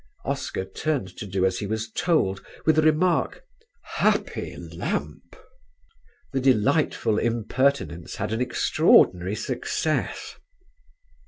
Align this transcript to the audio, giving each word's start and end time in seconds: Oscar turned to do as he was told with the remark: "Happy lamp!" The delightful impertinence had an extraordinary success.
Oscar 0.25 0.65
turned 0.65 1.15
to 1.17 1.27
do 1.27 1.45
as 1.45 1.59
he 1.59 1.67
was 1.67 1.91
told 1.91 2.43
with 2.65 2.75
the 2.77 2.81
remark: 2.81 3.43
"Happy 3.97 4.57
lamp!" 4.57 5.35
The 6.33 6.39
delightful 6.41 7.19
impertinence 7.19 8.15
had 8.15 8.33
an 8.33 8.41
extraordinary 8.41 9.35
success. 9.35 10.37